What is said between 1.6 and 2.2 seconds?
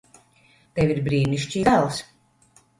dēls.